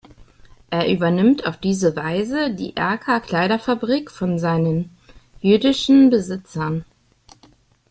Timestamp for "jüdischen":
5.41-6.09